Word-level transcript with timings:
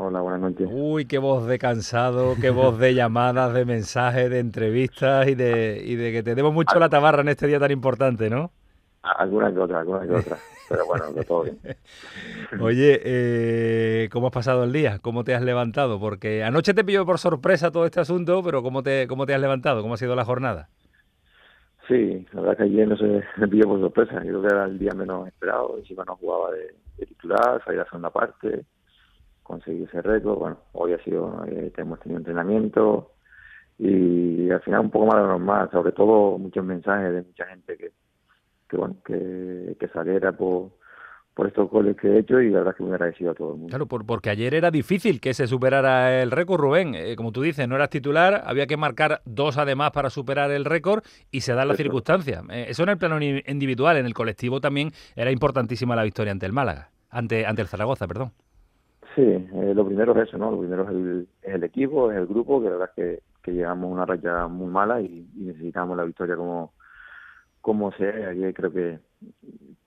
Hola, 0.00 0.20
buenas 0.20 0.40
noches. 0.40 0.68
Uy, 0.70 1.06
qué 1.06 1.18
voz 1.18 1.48
de 1.48 1.58
cansado, 1.58 2.36
qué 2.40 2.50
voz 2.50 2.78
de 2.78 2.94
llamadas, 2.94 3.52
de 3.52 3.64
mensajes, 3.64 4.30
de 4.30 4.38
entrevistas 4.38 5.26
y 5.26 5.34
de, 5.34 5.82
y 5.84 5.96
de 5.96 6.12
que 6.12 6.22
te 6.22 6.36
debo 6.36 6.52
mucho 6.52 6.78
la 6.78 6.88
tabarra 6.88 7.22
en 7.22 7.28
este 7.30 7.48
día 7.48 7.58
tan 7.58 7.72
importante, 7.72 8.30
¿no? 8.30 8.52
Alguna 9.02 9.52
que 9.52 9.58
otra, 9.58 9.80
alguna 9.80 10.06
que 10.06 10.12
otra. 10.12 10.36
Pero 10.68 10.86
bueno, 10.86 11.12
de 11.12 11.24
todo 11.24 11.42
bien. 11.42 11.58
Oye, 12.60 13.00
eh, 13.04 14.08
¿cómo 14.12 14.28
has 14.28 14.32
pasado 14.32 14.62
el 14.62 14.72
día? 14.72 15.00
¿Cómo 15.00 15.24
te 15.24 15.34
has 15.34 15.42
levantado? 15.42 15.98
Porque 15.98 16.44
anoche 16.44 16.74
te 16.74 16.84
pilló 16.84 17.04
por 17.04 17.18
sorpresa 17.18 17.72
todo 17.72 17.84
este 17.84 17.98
asunto, 17.98 18.40
pero 18.44 18.62
¿cómo 18.62 18.84
te, 18.84 19.08
cómo 19.08 19.26
te 19.26 19.34
has 19.34 19.40
levantado? 19.40 19.82
¿Cómo 19.82 19.94
ha 19.94 19.96
sido 19.98 20.14
la 20.14 20.24
jornada? 20.24 20.68
Sí, 21.88 22.24
la 22.34 22.42
verdad 22.42 22.58
que 22.58 22.62
ayer 22.62 22.86
no 22.86 22.96
se 22.96 23.24
me 23.36 23.48
pilló 23.48 23.64
por 23.64 23.80
sorpresa. 23.80 24.22
Yo 24.22 24.30
creo 24.30 24.42
que 24.42 24.54
era 24.54 24.64
el 24.66 24.78
día 24.78 24.92
menos 24.94 25.26
esperado. 25.26 25.76
Encima 25.76 26.04
no 26.04 26.14
jugaba 26.14 26.52
de, 26.52 27.04
titular, 27.04 27.60
salir 27.64 27.80
a 27.80 27.84
segunda 27.86 28.10
parte, 28.10 28.64
conseguir 29.48 29.88
ese 29.88 30.02
récord. 30.02 30.38
Bueno, 30.38 30.58
hoy 30.72 30.92
ha 30.92 31.02
sido, 31.02 31.44
eh, 31.46 31.72
hemos 31.76 31.98
tenido 32.00 32.18
entrenamiento 32.18 33.12
y 33.78 34.50
al 34.50 34.60
final 34.60 34.80
un 34.80 34.90
poco 34.90 35.06
más 35.06 35.16
de 35.16 35.22
lo 35.22 35.28
normal. 35.28 35.68
Sobre 35.72 35.92
todo 35.92 36.38
muchos 36.38 36.64
mensajes 36.64 37.12
de 37.12 37.22
mucha 37.22 37.46
gente 37.46 37.76
que, 37.76 37.90
que 38.68 38.76
bueno, 38.76 38.96
que, 39.04 39.76
que 39.80 39.88
saliera 39.88 40.32
por, 40.32 40.70
por 41.38 41.46
estos 41.46 41.70
goles 41.70 41.96
que 41.96 42.08
he 42.08 42.18
hecho 42.18 42.40
y 42.40 42.50
la 42.50 42.58
verdad 42.58 42.74
que 42.74 42.82
muy 42.82 42.92
agradecido 42.92 43.30
a 43.30 43.34
todo 43.34 43.52
el 43.52 43.58
mundo. 43.58 43.68
Claro, 43.68 43.86
porque 43.86 44.28
ayer 44.28 44.54
era 44.54 44.72
difícil 44.72 45.20
que 45.20 45.34
se 45.34 45.46
superara 45.46 46.20
el 46.20 46.32
récord, 46.32 46.60
Rubén. 46.60 46.96
Eh, 46.96 47.14
como 47.14 47.30
tú 47.30 47.42
dices, 47.42 47.68
no 47.68 47.76
eras 47.76 47.90
titular, 47.90 48.42
había 48.44 48.66
que 48.66 48.76
marcar 48.76 49.22
dos 49.24 49.56
además 49.56 49.92
para 49.92 50.10
superar 50.10 50.50
el 50.50 50.64
récord 50.64 51.04
y 51.30 51.42
se 51.42 51.54
dan 51.54 51.68
las 51.68 51.76
circunstancias. 51.76 52.42
Eh, 52.50 52.66
eso 52.68 52.82
en 52.82 52.88
el 52.88 52.98
plano 52.98 53.20
individual, 53.20 53.96
en 53.96 54.06
el 54.06 54.14
colectivo 54.14 54.60
también 54.60 54.90
era 55.14 55.30
importantísima 55.30 55.94
la 55.94 56.02
victoria 56.02 56.32
ante 56.32 56.46
el 56.46 56.52
Málaga, 56.52 56.90
ante, 57.08 57.46
ante 57.46 57.62
el 57.62 57.68
Zaragoza, 57.68 58.08
perdón. 58.08 58.32
Sí, 59.18 59.24
eh, 59.24 59.72
lo 59.74 59.84
primero 59.84 60.12
es 60.12 60.28
eso, 60.28 60.38
¿no? 60.38 60.52
Lo 60.52 60.60
primero 60.60 60.84
es 60.84 60.90
el, 60.90 61.28
el, 61.42 61.64
equipo, 61.64 62.12
es 62.12 62.18
el 62.18 62.28
grupo, 62.28 62.60
que 62.60 62.66
la 62.66 62.76
verdad 62.76 62.90
es 62.96 63.20
que, 63.42 63.50
llegamos 63.50 63.90
a 63.90 63.92
una 63.94 64.06
raya 64.06 64.46
muy 64.46 64.68
mala 64.68 65.00
y, 65.00 65.26
necesitamos 65.34 65.96
la 65.96 66.04
victoria 66.04 66.36
como 66.36 66.72
como 67.60 67.90
sea, 67.92 68.28
ayer 68.28 68.54
creo 68.54 68.70
que, 68.70 69.00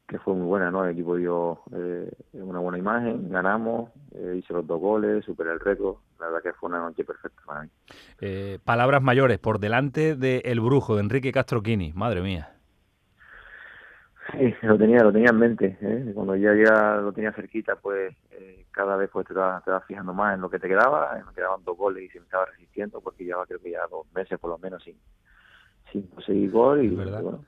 que 0.05 0.19
fue 0.19 0.33
muy 0.33 0.47
buena, 0.47 0.69
¿no? 0.69 0.83
El 0.83 0.91
equipo 0.91 1.15
dio 1.15 1.61
eh, 1.73 2.11
una 2.33 2.59
buena 2.59 2.77
imagen, 2.77 3.29
ganamos, 3.29 3.91
eh, 4.13 4.35
hice 4.37 4.51
los 4.51 4.67
dos 4.67 4.81
goles, 4.81 5.23
superé 5.23 5.53
el 5.53 5.61
récord, 5.61 5.95
la 6.19 6.25
verdad 6.25 6.43
que 6.43 6.53
fue 6.53 6.67
una 6.67 6.79
noche 6.79 7.05
perfecta 7.05 7.41
para 7.45 7.61
mí. 7.61 7.69
Eh, 8.19 8.59
palabras 8.65 9.01
mayores, 9.01 9.39
por 9.39 9.59
delante 9.59 10.17
de 10.17 10.43
Brujo, 10.61 10.99
Enrique 10.99 11.31
Castroquini, 11.31 11.93
madre 11.93 12.21
mía. 12.21 12.60
Sí, 14.31 14.53
lo 14.61 14.77
tenía, 14.77 15.03
lo 15.03 15.11
tenía 15.11 15.29
en 15.29 15.39
mente, 15.39 15.77
¿eh? 15.81 16.11
cuando 16.13 16.35
ya, 16.35 16.53
ya 16.55 16.97
lo 17.01 17.11
tenía 17.11 17.33
cerquita, 17.33 17.75
pues 17.75 18.15
eh, 18.31 18.65
cada 18.71 18.95
vez 18.95 19.09
pues 19.11 19.27
te 19.27 19.33
vas, 19.33 19.63
te 19.63 19.71
vas 19.71 19.83
fijando 19.85 20.13
más 20.13 20.35
en 20.35 20.41
lo 20.41 20.49
que 20.49 20.59
te 20.59 20.67
quedaba, 20.67 21.21
me 21.27 21.33
quedaban 21.33 21.63
dos 21.65 21.77
goles 21.77 22.03
y 22.03 22.09
se 22.09 22.19
me 22.19 22.25
estaba 22.25 22.45
resistiendo 22.45 23.01
porque 23.01 23.25
llevaba 23.25 23.45
creo 23.45 23.59
que 23.59 23.71
ya 23.71 23.87
dos 23.89 24.05
meses 24.13 24.39
por 24.39 24.51
lo 24.51 24.57
menos 24.57 24.83
sin, 24.83 24.95
sin 25.91 26.03
conseguir 26.07 26.51
gol 26.51 26.83
y, 26.83 26.89
bueno, 26.89 27.43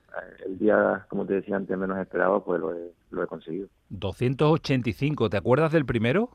el 0.46 0.60
día, 0.60 1.06
como 1.10 1.26
te 1.26 1.36
decía 1.36 1.56
antes, 1.56 1.78
menos 1.78 1.98
esperado, 2.00 2.44
pues 2.44 2.60
lo 2.60 2.74
he, 2.74 2.92
lo 3.12 3.24
he 3.24 3.28
conseguido. 3.28 3.68
285, 3.90 5.30
¿te 5.30 5.38
acuerdas 5.38 5.72
del 5.72 5.86
primero? 5.86 6.32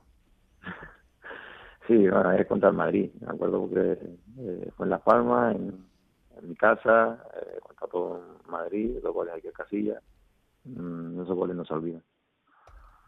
sí, 1.87 2.09
bueno, 2.09 2.33
es 2.33 2.47
contra 2.47 2.71
el 2.71 2.77
Madrid, 2.77 3.11
me 3.21 3.29
acuerdo 3.29 3.61
porque 3.61 3.99
eh, 4.39 4.71
fue 4.77 4.87
en 4.87 4.91
Las 4.91 5.03
Palmas, 5.03 5.57
en, 5.57 5.89
mi 6.41 6.55
casa, 6.55 7.19
eh, 7.35 7.59
contra 7.61 7.89
todo 7.89 8.23
Madrid, 8.49 8.99
los 9.03 9.13
goles 9.13 9.35
aquí 9.35 9.49
en 9.49 9.53
Casilla, 9.53 10.01
mm, 10.69 11.23
esos 11.23 11.37
goles 11.37 11.57
no 11.57 11.65
se 11.65 11.75
olvidan. 11.75 12.03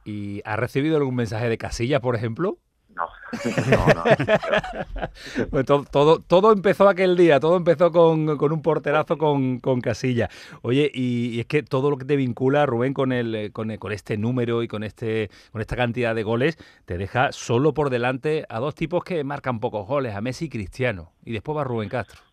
¿Y 0.05 0.41
has 0.45 0.59
recibido 0.59 0.97
algún 0.97 1.15
mensaje 1.15 1.49
de 1.49 1.59
Casilla, 1.59 2.01
por 2.01 2.17
ejemplo? 2.17 2.59
No, 2.95 3.07
no, 3.71 3.87
no. 5.55 5.85
todo, 5.91 6.19
todo, 6.21 6.53
empezó 6.53 6.89
aquel 6.89 7.17
día, 7.17 7.39
todo 7.39 7.57
empezó 7.57 7.93
con, 7.93 8.37
con 8.37 8.53
un 8.53 8.63
porterazo 8.63 9.17
con, 9.17 9.61
con 9.61 9.81
Casilla. 9.81 10.29
Oye, 10.63 10.91
y, 10.93 11.39
es 11.39 11.47
que 11.47 11.63
todo 11.63 11.91
lo 11.91 11.99
que 11.99 12.05
te 12.05 12.17
vincula, 12.17 12.67
Rubén, 12.67 12.93
con, 12.93 13.13
el, 13.13 13.53
con, 13.53 13.77
con, 13.77 13.93
este 13.93 14.17
número 14.17 14.63
y 14.63 14.69
con, 14.69 14.83
este, 14.83 15.31
con 15.53 15.61
esta 15.61 15.77
cantidad 15.77 16.15
de 16.15 16.25
goles, 16.25 16.59
te 16.85 16.99
deja 16.99 17.31
solo 17.33 17.75
por 17.75 17.91
delante 17.91 18.45
a 18.49 18.59
dos 18.59 18.75
tipos 18.75 19.05
que 19.05 19.23
marcan 19.23 19.61
pocos 19.61 19.87
goles, 19.87 20.15
a 20.15 20.21
Messi 20.21 20.47
y 20.47 20.51
Cristiano. 20.51 21.13
Y 21.25 21.33
después 21.33 21.57
va 21.57 21.65
Rubén 21.65 21.89
Castro. 21.89 22.30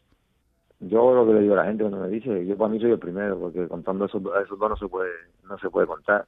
Yo 0.80 1.14
lo 1.14 1.26
que 1.26 1.34
le 1.34 1.42
digo 1.42 1.54
a 1.54 1.58
la 1.58 1.66
gente 1.66 1.84
cuando 1.84 2.00
me 2.00 2.10
dice, 2.10 2.46
yo 2.46 2.56
para 2.56 2.70
mí 2.70 2.80
soy 2.80 2.92
el 2.92 3.00
primero, 3.00 3.40
porque 3.40 3.68
contando 3.68 4.06
esos, 4.06 4.22
esos 4.44 4.60
dos 4.60 4.70
no 4.70 4.78
se 4.78 4.88
puede, 4.88 5.12
no 5.44 5.58
se 5.58 5.70
puede 5.70 5.88
contar. 5.88 6.26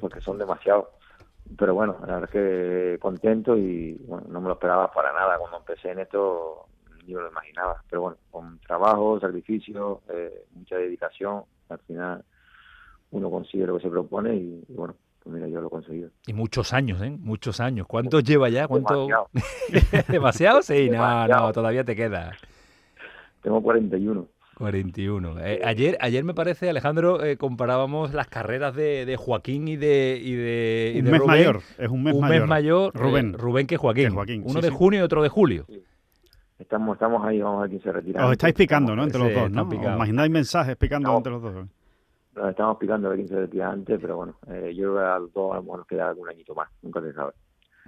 Porque 0.00 0.20
son 0.20 0.38
demasiados 0.38 0.86
pero 1.58 1.74
bueno, 1.74 1.96
la 2.00 2.18
verdad 2.18 2.24
es 2.24 2.30
que 2.30 2.98
contento 3.00 3.56
y 3.56 3.94
bueno, 4.06 4.26
no 4.28 4.40
me 4.40 4.48
lo 4.48 4.54
esperaba 4.54 4.90
para 4.92 5.12
nada. 5.12 5.38
Cuando 5.38 5.58
empecé 5.58 5.90
en 5.90 6.00
esto 6.00 6.66
ni 7.06 7.14
me 7.14 7.20
lo 7.20 7.30
imaginaba. 7.30 7.82
Pero 7.88 8.02
bueno, 8.02 8.16
con 8.30 8.58
trabajo, 8.60 9.20
sacrificio, 9.20 10.00
eh, 10.08 10.46
mucha 10.54 10.76
dedicación, 10.76 11.44
al 11.68 11.78
final 11.80 12.24
uno 13.10 13.30
consigue 13.30 13.66
lo 13.66 13.76
que 13.76 13.84
se 13.84 13.90
propone 13.90 14.34
y, 14.34 14.64
bueno, 14.68 14.94
pues 15.22 15.34
mira, 15.34 15.46
yo 15.46 15.60
lo 15.60 15.68
he 15.68 15.70
conseguido. 15.70 16.10
Y 16.26 16.32
muchos 16.32 16.72
años, 16.72 17.00
¿eh? 17.02 17.10
Muchos 17.10 17.60
años. 17.60 17.86
¿Cuántos 17.86 18.24
lleva 18.24 18.48
ya? 18.48 18.66
¿Cuánto? 18.66 19.06
Demasiado. 19.06 19.28
¿Demasiado? 20.08 20.62
Sí, 20.62 20.90
no, 20.90 21.28
no, 21.28 21.52
todavía 21.52 21.84
te 21.84 21.94
queda. 21.94 22.32
Tengo 23.44 23.62
41. 23.62 24.26
41. 24.56 25.40
Eh, 25.40 25.60
ayer, 25.64 25.98
ayer 26.00 26.24
me 26.24 26.32
parece, 26.32 26.70
Alejandro, 26.70 27.22
eh, 27.22 27.36
comparábamos 27.36 28.14
las 28.14 28.26
carreras 28.26 28.74
de, 28.74 29.04
de, 29.04 29.16
Joaquín 29.18 29.68
y 29.68 29.76
de, 29.76 30.18
y 30.22 30.32
de, 30.32 31.02
un 31.04 31.10
mes 31.10 31.26
mayor. 31.26 31.60
Es 31.76 31.90
un 31.90 32.02
mes, 32.02 32.16
mayor. 32.16 32.92
Eh, 32.94 32.98
Rubén. 32.98 33.34
Rubén 33.34 33.66
que 33.66 33.76
Joaquín. 33.76 34.16
Uno 34.44 34.62
de 34.62 34.70
junio 34.70 35.00
y 35.00 35.02
otro 35.02 35.22
de 35.22 35.28
julio. 35.28 35.66
Estamos, 36.58 36.94
estamos 36.94 37.22
ahí, 37.26 37.42
vamos 37.42 37.58
a 37.58 37.60
ver 37.62 37.70
quién 37.70 37.82
se 37.82 37.92
retira. 37.92 38.24
Os 38.24 38.32
estáis 38.32 38.54
picando, 38.54 38.96
¿no? 38.96 39.04
Entre 39.04 39.20
los 39.20 39.34
dos, 39.34 39.50
¿no? 39.50 39.68
Os 39.68 39.74
imagináis 39.74 40.30
mensajes 40.30 40.76
picando 40.76 41.14
entre 41.14 41.32
los 41.32 41.42
dos. 41.42 41.66
Nos 42.34 42.48
estamos 42.48 42.78
picando 42.78 43.08
a 43.08 43.10
ver 43.10 43.18
quién 43.18 43.28
se 43.28 43.36
retira 43.36 43.70
antes, 43.70 43.98
pero 44.00 44.16
bueno, 44.16 44.34
yo 44.46 44.92
creo 44.92 44.94
que 44.94 45.00
a 45.02 45.18
los 45.18 45.32
dos 45.34 45.52
a 45.52 45.56
lo 45.56 45.62
mejor 45.64 45.78
nos 45.80 45.86
queda 45.86 46.08
algún 46.08 46.30
añito 46.30 46.54
más, 46.54 46.70
nunca 46.80 47.02
se 47.02 47.12
sabe. 47.12 47.32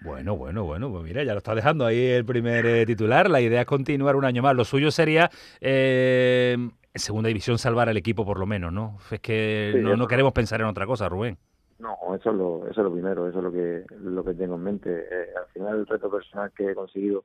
Bueno, 0.02 0.36
bueno, 0.36 0.64
bueno, 0.64 0.90
pues 0.90 1.04
mira, 1.04 1.24
ya 1.24 1.32
lo 1.32 1.38
está 1.38 1.54
dejando 1.54 1.86
ahí 1.86 2.06
el 2.06 2.24
primer 2.24 2.66
eh, 2.66 2.86
titular. 2.86 3.30
La 3.30 3.40
idea 3.40 3.62
es 3.62 3.66
continuar 3.66 4.16
un 4.16 4.24
año 4.24 4.42
más. 4.42 4.54
Lo 4.54 4.64
suyo 4.64 4.90
sería 4.90 5.30
eh, 5.60 6.52
en 6.54 7.00
segunda 7.00 7.28
división 7.28 7.58
salvar 7.58 7.88
al 7.88 7.96
equipo 7.96 8.24
por 8.26 8.38
lo 8.38 8.46
menos, 8.46 8.72
¿no? 8.72 8.98
Es 9.10 9.20
que 9.20 9.80
no, 9.82 9.96
no, 9.96 10.06
queremos 10.06 10.32
pensar 10.32 10.60
en 10.60 10.66
otra 10.66 10.86
cosa, 10.86 11.08
Rubén. 11.08 11.38
No, 11.78 11.96
eso 12.14 12.30
es 12.30 12.36
lo, 12.36 12.68
eso 12.68 12.80
es 12.80 12.84
lo 12.84 12.92
primero, 12.92 13.28
eso 13.28 13.38
es 13.38 13.44
lo 13.44 13.52
que, 13.52 13.84
lo 14.02 14.24
que 14.24 14.34
tengo 14.34 14.56
en 14.56 14.62
mente. 14.62 15.06
Eh, 15.10 15.28
al 15.36 15.46
final 15.52 15.78
el 15.78 15.86
reto 15.86 16.10
personal 16.10 16.52
que 16.54 16.70
he 16.70 16.74
conseguido 16.74 17.24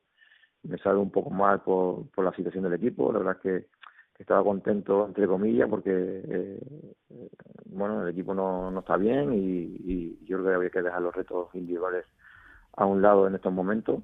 me 0.63 0.77
sale 0.77 0.97
un 0.97 1.11
poco 1.11 1.29
mal 1.29 1.61
por, 1.61 2.07
por 2.11 2.23
la 2.23 2.33
situación 2.33 2.63
del 2.63 2.73
equipo. 2.73 3.11
La 3.11 3.19
verdad 3.19 3.37
es 3.37 3.41
que, 3.41 3.81
estaba 4.19 4.43
contento, 4.43 5.07
entre 5.07 5.25
comillas, 5.25 5.67
porque 5.67 6.59
bueno, 7.65 8.03
el 8.03 8.09
equipo 8.09 8.35
no, 8.35 8.69
no 8.69 8.81
está 8.81 8.95
bien 8.95 9.33
y, 9.33 9.77
y 9.83 10.19
yo 10.25 10.37
creo 10.37 10.49
que 10.49 10.55
había 10.57 10.69
que 10.69 10.81
dejar 10.83 11.01
los 11.01 11.15
retos 11.15 11.47
individuales 11.55 12.05
a 12.77 12.85
un 12.85 13.01
lado 13.01 13.27
en 13.27 13.35
estos 13.35 13.53
momentos. 13.53 14.01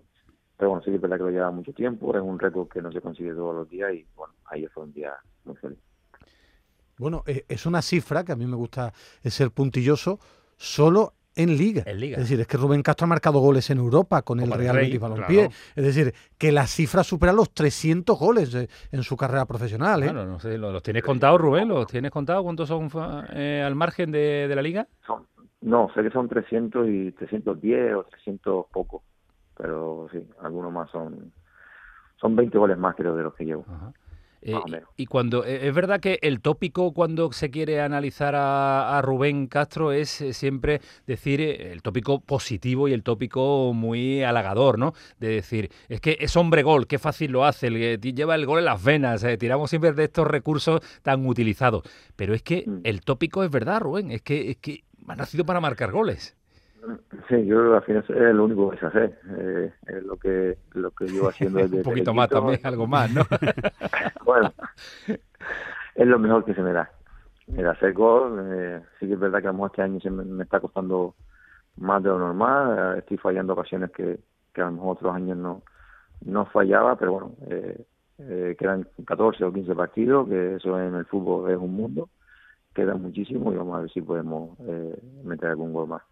Pero 0.57 0.71
bueno, 0.71 0.83
sí 0.83 0.89
que 0.89 0.95
es 0.95 1.01
verdad 1.01 1.17
que 1.17 1.23
lo 1.23 1.29
lleva 1.29 1.51
mucho 1.51 1.71
tiempo, 1.73 2.15
es 2.15 2.21
un 2.21 2.39
récord 2.39 2.67
que 2.67 2.81
no 2.81 2.91
se 2.91 3.01
consigue 3.01 3.33
todos 3.33 3.55
los 3.55 3.69
días 3.69 3.93
y 3.93 4.05
bueno, 4.15 4.33
ahí 4.45 4.65
fue 4.67 4.83
un 4.83 4.93
día 4.93 5.13
muy 5.45 5.55
feliz. 5.55 5.77
Bueno, 6.97 7.23
eh, 7.27 7.45
es 7.47 7.67
una 7.67 7.83
cifra 7.83 8.23
que 8.23 8.31
a 8.31 8.35
mí 8.35 8.47
me 8.47 8.55
gusta 8.55 8.91
ser 9.23 9.51
puntilloso, 9.51 10.19
solo 10.55 11.13
en 11.37 11.55
Liga. 11.55 11.83
en 11.85 11.99
Liga. 11.99 12.17
Es 12.17 12.23
decir, 12.23 12.39
es 12.41 12.47
que 12.47 12.57
Rubén 12.57 12.81
Castro 12.81 13.05
ha 13.05 13.07
marcado 13.07 13.39
goles 13.39 13.69
en 13.69 13.77
Europa 13.77 14.23
con 14.23 14.39
el 14.39 14.51
Real 14.51 14.75
Betis 14.75 14.99
Balompié. 14.99 15.49
Es 15.75 15.85
decir, 15.85 16.13
que 16.37 16.51
la 16.51 16.65
cifra 16.65 17.03
supera 17.03 17.31
los 17.31 17.53
300 17.53 18.17
goles 18.17 18.53
eh, 18.55 18.67
en 18.91 19.03
su 19.03 19.15
carrera 19.15 19.45
profesional. 19.45 20.03
¿eh? 20.03 20.11
no 20.11 20.39
sé, 20.39 20.57
¿los, 20.57 20.81
tienes 20.81 21.03
contados, 21.03 21.39
Rubén? 21.39 21.67
¿Los 21.67 21.87
tienes 21.87 22.11
contados? 22.11 22.43
¿Cuántos 22.43 22.67
son 22.67 22.89
eh, 23.33 23.63
al 23.63 23.75
margen 23.75 24.11
de, 24.11 24.47
de 24.47 24.55
la 24.55 24.61
Liga? 24.63 24.87
Son 25.05 25.27
no, 25.67 25.89
sé 25.93 26.03
que 26.03 26.11
son 26.11 26.27
300 26.27 26.87
y 26.87 27.11
310 27.11 27.95
o 27.95 28.03
300 28.03 28.65
poco, 28.71 29.03
pero 29.55 30.07
sí, 30.11 30.25
algunos 30.41 30.71
más 30.71 30.89
son 30.91 31.31
son 32.19 32.35
20 32.35 32.57
goles 32.57 32.77
más 32.77 32.95
creo 32.95 33.15
de 33.15 33.23
los 33.23 33.33
que 33.35 33.45
llevo. 33.45 33.65
Eh, 34.41 34.53
y 34.95 35.07
cuando 35.07 35.43
eh, 35.43 35.67
es 35.67 35.73
verdad 35.73 35.99
que 35.99 36.19
el 36.21 36.41
tópico 36.41 36.93
cuando 36.93 37.31
se 37.31 37.49
quiere 37.49 37.81
analizar 37.81 38.35
a, 38.37 39.01
Rubén 39.03 39.47
Castro 39.47 39.91
es 39.91 40.21
eh, 40.21 40.31
siempre 40.31 40.79
decir 41.07 41.41
el 41.41 41.81
tópico 41.81 42.19
positivo 42.19 42.87
y 42.87 42.93
el 42.93 43.01
tópico 43.01 43.73
muy 43.73 44.23
halagador, 44.23 44.77
¿no? 44.77 44.93
De 45.19 45.29
decir, 45.29 45.69
es 45.89 46.01
que 46.01 46.17
es 46.19 46.35
hombre 46.37 46.61
gol, 46.61 46.87
qué 46.87 46.99
fácil 46.99 47.31
lo 47.31 47.45
hace, 47.45 47.67
el, 47.67 47.99
lleva 47.99 48.35
el 48.35 48.45
gol 48.45 48.59
en 48.59 48.65
las 48.65 48.83
venas, 48.83 49.25
tiramos 49.39 49.69
siempre 49.71 49.91
de 49.91 50.03
estos 50.03 50.27
recursos 50.27 50.81
tan 51.01 51.25
utilizados. 51.25 51.83
Pero 52.15 52.33
es 52.33 52.43
que 52.43 52.63
mm. 52.65 52.81
el 52.83 53.01
tópico 53.01 53.43
es 53.43 53.49
verdad, 53.49 53.81
Rubén, 53.81 54.11
es 54.11 54.21
que, 54.21 54.51
es 54.51 54.57
que 54.57 54.83
ha 55.07 55.15
nacido 55.15 55.45
para 55.45 55.59
marcar 55.59 55.91
goles. 55.91 56.35
Sí, 57.27 57.45
yo 57.45 57.75
al 57.75 57.83
final 57.83 58.05
es 58.07 58.35
lo 58.35 58.45
único 58.45 58.69
que 58.69 58.77
se 58.77 58.85
hace, 58.85 59.15
eh, 59.37 59.73
es 59.87 60.03
lo 60.03 60.15
que 60.15 60.57
lo 60.73 60.91
que 60.91 61.05
llevo 61.05 61.29
haciendo 61.29 61.59
desde 61.63 61.77
Un 61.77 61.83
poquito 61.83 62.13
más 62.13 62.29
también, 62.29 62.59
algo 62.63 62.87
más, 62.87 63.11
¿no? 63.11 63.23
bueno, 64.25 64.53
es 65.95 66.07
lo 66.07 66.19
mejor 66.19 66.45
que 66.45 66.53
se 66.53 66.61
me 66.61 66.71
da. 66.71 66.89
El 67.55 67.67
hacer 67.67 67.93
gol, 67.93 68.39
eh, 68.53 68.81
sí 68.99 69.07
que 69.07 69.13
es 69.13 69.19
verdad 69.19 69.41
que 69.41 69.47
a 69.47 69.51
lo 69.51 69.55
mejor 69.55 69.71
este 69.71 69.81
año 69.81 69.99
se 69.99 70.09
me, 70.09 70.43
está 70.43 70.59
costando 70.59 71.15
más 71.77 72.03
de 72.03 72.09
lo 72.09 72.19
normal, 72.19 72.97
estoy 72.99 73.17
fallando 73.17 73.53
ocasiones 73.53 73.91
que, 73.91 74.19
que 74.53 74.61
a 74.61 74.65
lo 74.65 74.73
mejor 74.73 74.97
otros 74.97 75.15
años 75.15 75.37
no, 75.37 75.63
no 76.25 76.45
fallaba, 76.45 76.95
pero 76.97 77.11
bueno, 77.13 77.31
eh, 77.49 77.85
eh, 78.19 78.55
quedan 78.57 78.87
14 79.05 79.43
o 79.45 79.53
15 79.53 79.75
partidos, 79.75 80.27
que 80.27 80.55
eso 80.55 80.79
en 80.79 80.95
el 80.95 81.05
fútbol 81.05 81.51
es 81.51 81.57
un 81.57 81.75
mundo, 81.75 82.09
queda 82.77 82.93
muchísimo 82.93 83.51
y 83.51 83.55
vamos 83.55 83.75
a 83.75 83.81
ver 83.81 83.91
si 83.91 84.01
podemos 84.01 84.55
eh, 84.59 84.95
meter 85.23 85.49
algún 85.49 85.73
gol 85.73 85.87
más. 85.87 86.03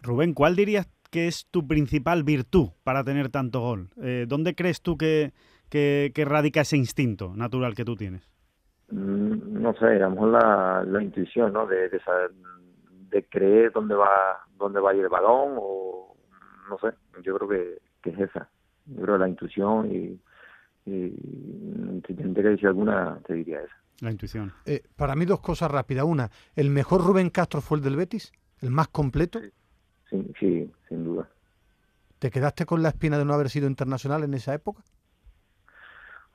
Rubén, 0.00 0.32
¿cuál 0.32 0.56
dirías 0.56 0.88
que 1.10 1.26
es 1.26 1.46
tu 1.50 1.66
principal 1.66 2.24
virtud 2.24 2.70
para 2.82 3.04
tener 3.04 3.28
tanto 3.28 3.60
gol? 3.60 3.90
Eh, 4.02 4.24
¿Dónde 4.26 4.54
crees 4.54 4.80
tú 4.80 4.96
que, 4.96 5.32
que, 5.68 6.10
radica 6.24 6.62
ese 6.62 6.78
instinto 6.78 7.34
natural 7.36 7.74
que 7.74 7.84
tú 7.84 7.94
tienes? 7.94 8.26
Mm, 8.90 9.60
no 9.60 9.74
sé, 9.74 9.84
a 9.84 10.08
lo 10.08 10.10
mejor 10.12 10.28
la, 10.30 10.82
la 10.86 11.02
intuición, 11.02 11.52
¿no? 11.52 11.66
De, 11.66 11.90
de, 11.90 12.00
de 13.10 13.24
creer 13.28 13.72
dónde 13.72 13.94
va 13.94 14.40
dónde 14.56 14.80
va 14.80 14.92
a 14.92 14.94
ir 14.94 15.02
el 15.02 15.10
balón 15.10 15.56
o 15.58 16.16
no 16.70 16.78
sé, 16.78 16.96
yo 17.22 17.36
creo 17.36 17.48
que, 17.50 17.78
que 18.02 18.10
es 18.10 18.30
esa. 18.30 18.48
Yo 18.86 19.02
creo 19.02 19.18
la 19.18 19.28
intuición 19.28 19.94
y, 19.94 20.18
y 20.90 21.10
si 22.06 22.14
tendría 22.14 22.44
que 22.44 22.50
decir 22.50 22.68
alguna, 22.68 23.18
te 23.26 23.34
diría 23.34 23.60
esa. 23.60 23.83
La 24.00 24.10
intuición. 24.10 24.52
Eh, 24.66 24.82
para 24.96 25.14
mí 25.14 25.24
dos 25.24 25.40
cosas 25.40 25.70
rápidas. 25.70 26.04
Una, 26.04 26.30
¿el 26.56 26.70
mejor 26.70 27.04
Rubén 27.04 27.30
Castro 27.30 27.60
fue 27.60 27.78
el 27.78 27.84
del 27.84 27.96
Betis? 27.96 28.32
¿El 28.60 28.70
más 28.70 28.88
completo? 28.88 29.40
Sí, 30.10 30.32
sí, 30.38 30.72
sin 30.88 31.04
duda. 31.04 31.28
¿Te 32.18 32.30
quedaste 32.30 32.66
con 32.66 32.82
la 32.82 32.88
espina 32.88 33.18
de 33.18 33.24
no 33.24 33.34
haber 33.34 33.50
sido 33.50 33.66
internacional 33.66 34.24
en 34.24 34.34
esa 34.34 34.54
época? 34.54 34.82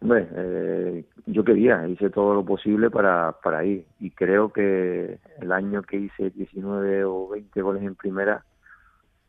Hombre, 0.01 0.29
eh, 0.31 1.06
yo 1.25 1.44
quería, 1.44 1.85
hice 1.88 2.09
todo 2.09 2.33
lo 2.33 2.45
posible 2.45 2.89
para, 2.89 3.33
para 3.44 3.65
ir 3.65 3.85
y 4.00 4.11
creo 4.11 4.53
que 4.53 5.19
el 5.41 5.51
año 5.51 5.81
que 5.81 5.97
hice 5.97 6.29
19 6.29 7.03
o 7.03 7.27
20 7.27 7.61
goles 7.61 7.83
en 7.83 7.95
primera 7.95 8.45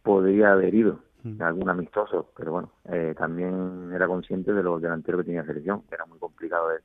podría 0.03 0.53
haber 0.53 0.75
ido 0.75 1.01
mm. 1.25 1.43
algún 1.43 1.69
amistoso, 1.69 2.31
pero 2.37 2.53
bueno, 2.53 2.73
eh, 2.85 3.15
también 3.19 3.91
era 3.93 4.07
consciente 4.07 4.53
de 4.53 4.63
los 4.63 4.81
delanteros 4.81 5.23
que 5.23 5.27
tenía 5.27 5.41
la 5.41 5.49
selección, 5.49 5.83
que 5.89 5.97
era 5.97 6.07
muy 6.07 6.21
complicado 6.21 6.69
de, 6.69 6.79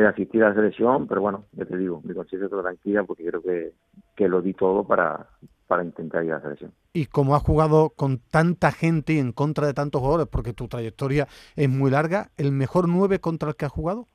asistir 0.00 0.42
a 0.42 0.50
la 0.50 0.54
selección, 0.54 1.06
pero 1.06 1.20
bueno, 1.20 1.44
ya 1.52 1.64
te 1.64 1.76
digo, 1.76 2.00
mi 2.04 2.14
conciencia 2.14 2.46
está 2.46 2.60
tranquila 2.62 3.04
porque 3.04 3.24
creo 3.24 3.42
que, 3.42 3.72
que 4.16 4.28
lo 4.28 4.40
di 4.40 4.54
todo 4.54 4.84
para, 4.84 5.26
para 5.66 5.84
intentar 5.84 6.24
ir 6.24 6.32
a 6.32 6.36
la 6.36 6.42
selección. 6.42 6.72
Y 6.92 7.06
como 7.06 7.34
has 7.34 7.42
jugado 7.42 7.90
con 7.90 8.18
tanta 8.18 8.72
gente 8.72 9.14
y 9.14 9.18
en 9.18 9.32
contra 9.32 9.66
de 9.66 9.74
tantos 9.74 10.00
jugadores, 10.00 10.28
porque 10.28 10.52
tu 10.52 10.68
trayectoria 10.68 11.26
es 11.56 11.68
muy 11.68 11.90
larga, 11.90 12.30
¿el 12.36 12.52
mejor 12.52 12.88
nueve 12.88 13.20
contra 13.20 13.50
el 13.50 13.56
que 13.56 13.66
has 13.66 13.72
jugado? 13.72 14.08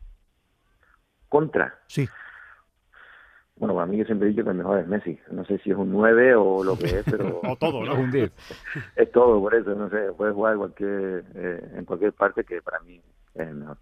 ¿Contra? 1.29 1.79
Sí. 1.87 2.07
Bueno, 3.57 3.73
para 3.73 3.87
mí 3.87 3.97
yo 3.97 4.05
siempre 4.05 4.27
he 4.27 4.31
dicho 4.31 4.43
que 4.43 4.51
el 4.51 4.57
mejor 4.57 4.79
es 4.79 4.87
Messi. 4.87 5.19
No 5.31 5.43
sé 5.45 5.57
si 5.59 5.71
es 5.71 5.77
un 5.77 5.91
9 5.91 6.35
o 6.35 6.63
lo 6.63 6.77
que 6.77 6.85
es, 6.85 7.03
pero... 7.03 7.41
o 7.43 7.55
todo, 7.55 7.83
¿no? 7.83 7.95
Un 7.95 8.11
10. 8.11 8.31
es 8.95 9.11
todo, 9.11 9.39
por 9.39 9.55
eso, 9.55 9.73
no 9.73 9.89
sé. 9.89 10.11
Puedes 10.15 10.35
jugar 10.35 10.57
cualquier, 10.57 11.25
eh, 11.33 11.71
en 11.75 11.85
cualquier 11.85 12.13
parte 12.13 12.43
que 12.43 12.61
para 12.61 12.79
mí 12.81 13.01
es 13.33 13.47
el 13.47 13.55
mejor. 13.55 13.77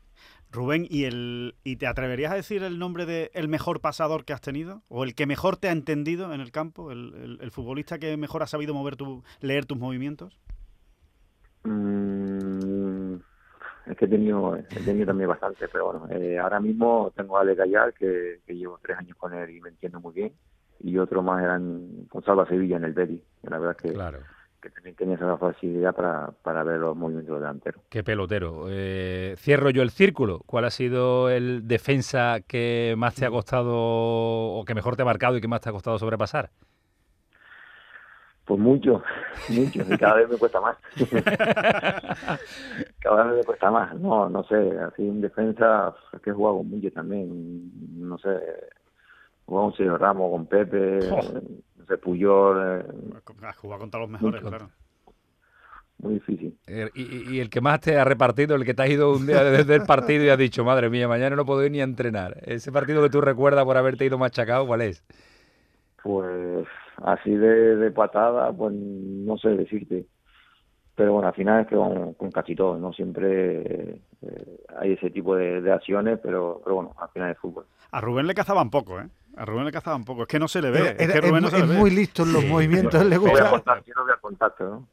Rubén, 0.56 0.88
¿y, 0.90 1.04
el, 1.04 1.56
¿y 1.64 1.76
te 1.76 1.86
atreverías 1.86 2.32
a 2.32 2.36
decir 2.36 2.64
el 2.64 2.80
nombre 2.80 3.06
de 3.06 3.30
el 3.34 3.48
mejor 3.48 3.82
pasador 3.82 4.26
que 4.26 4.34
has 4.34 4.42
tenido? 4.42 4.82
¿O 4.88 5.04
el 5.04 5.14
que 5.14 5.26
mejor 5.26 5.58
te 5.58 5.68
ha 5.68 5.72
entendido 5.72 6.34
en 6.34 6.42
el 6.42 6.52
campo? 6.52 6.92
¿El, 6.92 7.38
el, 7.42 7.52
futbolista 7.52 8.00
que 8.00 8.18
mejor 8.18 8.42
ha 8.42 8.48
sabido 8.48 8.74
mover 8.74 8.96
tu, 8.96 9.24
leer 9.42 9.66
tus 9.66 9.78
movimientos? 9.78 10.40
Mm, 11.64 13.16
es 13.88 13.98
que 13.98 14.06
he 14.06 14.08
tenido, 14.08 14.56
he 14.56 14.64
tenido 14.64 15.06
también 15.06 15.30
bastante, 15.30 15.68
pero 15.68 15.92
bueno, 15.92 16.08
eh, 16.10 16.40
ahora 16.40 16.60
mismo 16.60 17.12
tengo 17.16 17.38
a 17.38 17.42
Ale 17.42 17.56
Gallar, 17.56 17.94
que, 17.94 18.40
llevo 18.48 18.80
tres 18.82 18.98
años 18.98 19.18
con 19.18 19.34
él 19.34 19.50
y 19.50 19.62
me 19.62 19.70
entiendo 19.70 20.00
muy 20.00 20.14
bien, 20.14 20.34
y 20.80 20.98
otro 20.98 21.22
más 21.22 21.44
eran 21.44 22.06
con 22.10 22.24
Salva 22.24 22.48
Sevilla 22.48 22.78
en 22.78 22.86
el 22.86 22.94
Betis, 22.94 23.22
la 23.44 23.60
verdad 23.60 23.76
que... 23.76 23.94
Claro 23.94 24.20
que 24.66 24.72
también 24.72 24.96
tenía 24.96 25.16
esa 25.16 25.38
facilidad 25.38 25.94
para, 25.94 26.32
para 26.42 26.64
ver 26.64 26.80
los 26.80 26.98
movimientos 26.98 27.40
delanteros. 27.40 27.84
Qué 27.88 28.04
pelotero. 28.04 28.66
Eh, 28.68 29.36
cierro 29.38 29.70
yo 29.70 29.84
el 29.84 29.92
círculo. 29.92 30.40
¿Cuál 30.48 30.66
ha 30.66 30.72
sido 30.72 31.30
el 31.30 31.68
defensa 31.68 32.40
que 32.48 32.96
más 32.98 33.14
te 33.14 33.28
ha 33.28 33.30
costado 33.30 33.76
o 33.76 34.64
que 34.66 34.74
mejor 34.74 34.96
te 34.96 35.04
ha 35.04 35.06
marcado 35.06 35.38
y 35.38 35.42
que 35.42 35.48
más 35.48 35.62
te 35.62 35.70
ha 35.70 35.72
costado 35.72 36.00
sobrepasar? 36.00 36.50
Pues 38.46 38.60
mucho, 38.60 39.04
mucho, 39.50 39.82
y 39.88 39.98
cada 39.98 40.16
vez 40.16 40.30
me 40.30 40.38
cuesta 40.38 40.60
más. 40.62 40.78
cada 43.00 43.24
vez 43.24 43.38
me 43.38 43.44
cuesta 43.44 43.70
más. 43.70 43.96
No, 44.00 44.30
no 44.30 44.44
sé, 44.46 44.80
así 44.80 45.08
en 45.08 45.22
defensa, 45.22 45.96
es 46.12 46.22
que 46.22 46.32
he 46.32 46.34
jugado 46.34 46.64
mucho 46.64 46.92
también, 46.92 47.72
no 48.00 48.18
sé, 48.18 48.30
con 49.46 49.74
Sergio 49.74 49.98
Ramos, 49.98 50.32
con 50.32 50.46
Pepe, 50.48 51.02
se 51.88 51.98
Puyol. 51.98 52.82
Eh, 52.82 53.54
jugar 53.58 53.80
contra 53.80 54.00
los 54.00 54.10
mejores, 54.10 54.42
claro. 54.42 54.70
Muy 56.00 56.16
difícil. 56.16 56.58
Y, 56.94 57.40
el 57.40 57.50
que 57.50 57.62
más 57.62 57.80
te 57.80 57.98
ha 57.98 58.04
repartido, 58.04 58.56
el 58.56 58.66
que 58.66 58.74
te 58.74 58.84
ha 58.84 58.88
ido 58.88 59.14
un 59.14 59.26
día 59.26 59.44
desde 59.44 59.76
el 59.76 59.84
partido 59.84 60.26
y 60.26 60.30
has 60.30 60.38
dicho, 60.38 60.66
madre 60.66 60.90
mía, 60.90 61.08
mañana 61.08 61.36
no 61.36 61.46
puedo 61.46 61.64
ir 61.64 61.72
ni 61.72 61.80
a 61.80 61.86
entrenar. 61.86 62.38
Ese 62.44 62.72
partido 62.72 63.02
que 63.02 63.10
tú 63.10 63.22
recuerdas 63.22 63.64
por 63.64 63.78
haberte 63.78 64.06
ido 64.06 64.18
machacado, 64.18 64.68
¿cuál 64.68 64.82
es? 64.82 65.04
Pues 66.04 66.68
así 66.98 67.32
de, 67.32 67.78
de 67.78 67.92
patada, 67.92 68.52
pues 68.52 68.74
no 68.74 69.38
sé 69.38 69.50
decirte. 69.50 70.06
Pero 70.96 71.14
bueno, 71.14 71.28
al 71.28 71.34
final 71.34 71.62
es 71.62 71.68
que 71.68 71.76
vamos 71.76 72.16
con 72.18 72.32
casi 72.32 72.56
todo, 72.56 72.78
¿no? 72.78 72.94
Siempre 72.94 74.02
eh, 74.22 74.58
hay 74.78 74.94
ese 74.94 75.10
tipo 75.10 75.36
de, 75.36 75.62
de, 75.62 75.72
acciones, 75.72 76.20
pero, 76.22 76.62
pero 76.64 76.76
bueno, 76.76 76.94
al 76.98 77.10
final 77.10 77.32
es 77.32 77.38
fútbol. 77.38 77.66
A 77.92 78.02
Rubén 78.02 78.28
le 78.28 78.34
cazaban 78.34 78.70
poco, 78.70 79.00
¿eh? 79.00 79.08
A 79.38 79.46
Rubén 79.46 79.66
le 79.66 79.72
cazaba 79.72 79.96
un 79.96 80.06
poco. 80.06 80.24
Es 80.24 80.28
que 80.28 80.40
no 80.40 80.48
se 80.48 80.62
le 80.62 80.72
ve. 80.72 80.96
es, 80.98 81.12
que 81.12 81.22
Rubén 81.22 81.44
no 81.44 81.50
se 81.50 81.58
es 81.58 81.68
muy 81.68 81.92
listo 81.92 82.24
en 82.24 82.34
los 82.34 82.46
movimientos. 82.46 83.06
le 83.06 83.18
gusta. 83.18 83.50
Voy 83.50 83.62
a 83.66 83.84
yo 83.84 83.94
no 83.96 84.04
voy 84.04 84.14
a 84.14 84.18
contacto, 84.22 84.64
¿no? 84.64 84.88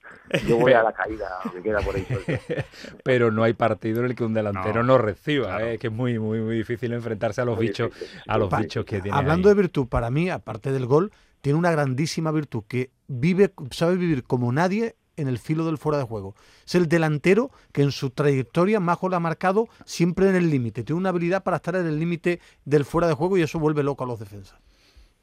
Yo 0.48 0.56
voy 0.58 0.72
a 0.72 0.82
la 0.82 0.92
caída, 0.92 1.38
que 1.52 1.62
queda 1.62 1.80
por 1.80 1.94
ahí 1.94 2.06
Pero 3.04 3.30
no 3.30 3.42
hay 3.44 3.52
partido 3.52 4.00
en 4.00 4.06
el 4.06 4.14
que 4.16 4.24
un 4.24 4.34
delantero 4.34 4.82
no, 4.82 4.98
reciba. 4.98 5.62
¿eh? 5.62 5.74
Es 5.74 5.80
que 5.80 5.88
es 5.88 5.92
muy, 5.92 6.18
muy, 6.18 6.40
muy 6.40 6.56
difícil 6.56 6.92
enfrentarse 6.92 7.40
a 7.40 7.44
los 7.44 7.58
bichos, 7.58 7.92
a 8.26 8.38
los 8.38 8.50
bichos 8.50 8.84
que 8.84 9.00
tiene. 9.00 9.16
Hablando 9.16 9.48
de 9.48 9.54
virtud, 9.54 9.86
para 9.86 10.10
mí, 10.10 10.30
aparte 10.30 10.72
del 10.72 10.86
gol, 10.86 11.12
tiene 11.40 11.58
una 11.58 11.70
grandísima 11.70 12.30
virtud 12.30 12.64
que 12.66 12.90
vive, 13.08 13.52
sabe 13.70 13.96
vivir 13.96 14.24
como 14.24 14.52
nadie 14.52 14.96
en 15.22 15.28
el 15.28 15.38
filo 15.38 15.64
del 15.64 15.78
fuera 15.78 15.98
de 15.98 16.04
juego. 16.04 16.34
Es 16.66 16.74
el 16.74 16.88
delantero 16.88 17.50
que 17.72 17.82
en 17.82 17.92
su 17.92 18.10
trayectoria 18.10 18.80
más 18.80 18.98
lo 19.02 19.16
ha 19.16 19.20
marcado 19.20 19.68
siempre 19.84 20.28
en 20.28 20.36
el 20.36 20.50
límite. 20.50 20.84
Tiene 20.84 20.98
una 20.98 21.08
habilidad 21.08 21.42
para 21.42 21.56
estar 21.56 21.74
en 21.76 21.86
el 21.86 21.98
límite 21.98 22.40
del 22.64 22.84
fuera 22.84 23.08
de 23.08 23.14
juego 23.14 23.38
y 23.38 23.42
eso 23.42 23.58
vuelve 23.58 23.82
loco 23.82 24.04
a 24.04 24.06
los 24.06 24.20
defensas. 24.20 24.58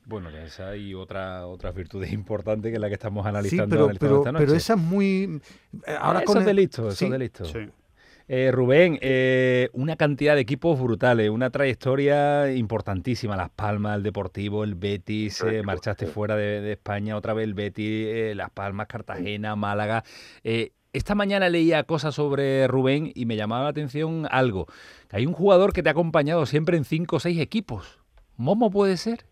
Bueno, 0.05 0.29
esa 0.29 0.75
y 0.75 0.95
otra, 0.95 1.45
otras 1.45 1.75
virtudes 1.75 2.11
importantes 2.13 2.71
que 2.71 2.75
es 2.75 2.81
la 2.81 2.87
que 2.87 2.95
estamos 2.95 3.25
analizando 3.25 3.75
sí, 3.75 3.97
pero, 3.99 4.23
pero, 4.23 4.37
pero 4.37 4.53
esa 4.55 4.73
es 4.73 4.79
muy... 4.79 5.41
Eh, 5.85 5.95
ahora 5.99 6.21
eso 6.21 6.39
es 6.39 6.45
de 6.45 6.53
listo, 6.53 6.89
eso 6.89 7.05
es 7.05 7.11
de 7.11 7.19
listo. 7.19 7.43
Eh, 8.31 8.51
Rubén, 8.51 8.99
eh, 9.01 9.69
una 9.73 9.95
cantidad 9.95 10.35
de 10.35 10.41
equipos 10.41 10.79
brutales, 10.79 11.31
una 11.31 11.49
trayectoria 11.49 12.53
importantísima. 12.53 13.35
Las 13.35 13.49
Palmas, 13.49 13.97
el 13.97 14.03
Deportivo, 14.03 14.63
el 14.63 14.75
Betis, 14.75 15.41
eh, 15.41 15.63
marchaste 15.63 16.05
fuera 16.05 16.35
de, 16.35 16.71
España, 16.71 17.17
otra 17.17 17.33
vez 17.33 17.45
el 17.45 17.55
Betis, 17.55 18.35
Las 18.35 18.51
Palmas, 18.51 18.85
Cartagena, 18.85 19.55
Málaga. 19.55 20.03
esta 20.43 21.15
mañana 21.15 21.49
leía 21.49 21.83
cosas 21.85 22.13
sobre 22.13 22.67
Rubén 22.67 23.11
y 23.15 23.25
me 23.25 23.35
llamaba 23.35 23.63
la 23.63 23.69
atención 23.71 24.27
algo. 24.29 24.67
Hay 25.11 25.25
un 25.25 25.33
jugador 25.33 25.73
que 25.73 25.81
te 25.81 25.89
ha 25.89 25.93
acompañado 25.93 26.45
siempre 26.45 26.77
en 26.77 26.83
cinco 26.83 27.15
o 27.15 27.19
seis 27.19 27.39
equipos. 27.39 27.99
¿Momo 28.37 28.69
puede 28.69 28.97
ser? 28.97 29.25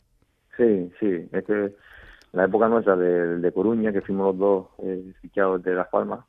Sí, 0.58 0.92
sí. 1.00 1.30
Es 1.34 1.46
que 1.46 1.72
la 2.32 2.46
época 2.46 2.68
nuestra 2.68 2.96
de, 2.96 3.38
de 3.38 3.52
Coruña, 3.52 3.94
que 3.94 4.02
fuimos 4.02 4.36
los 4.36 4.40
dos 4.40 4.68
fichados 5.22 5.62
de 5.62 5.76
Las 5.76 5.88
Palmas, 5.90 6.22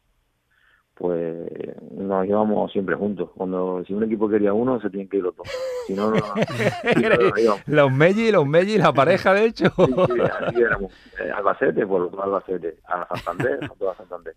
pues 0.99 1.49
nos 1.93 2.27
llevamos 2.27 2.73
siempre 2.73 2.97
juntos. 2.97 3.31
Cuando 3.37 3.85
si 3.87 3.95
un 3.95 4.03
equipo 4.03 4.29
quería 4.29 4.53
uno, 4.53 4.81
se 4.81 4.91
tienen 4.91 5.09
que 5.09 5.19
ir 5.19 5.23
los 5.23 5.37
dos. 5.37 5.47
Si 5.87 5.95
no, 5.95 6.11
no, 6.11 6.17
los 7.67 7.93
Melli, 7.93 8.33
los 8.33 8.45
Melli, 8.45 8.79
la 8.79 8.93
pareja, 8.93 9.33
de 9.33 9.45
hecho. 9.45 9.71
Sí, 9.77 9.85
sí, 9.87 10.21
así 10.21 10.61
éramos. 10.61 10.93
Eh, 11.21 11.31
Albacete, 11.31 11.87
por 11.87 12.01
los 12.03 12.11
dos 12.11 12.21
Albacete. 12.21 12.79
A 12.89 13.17
Santander, 13.17 13.61
a 13.65 13.95
Santander. 13.95 14.35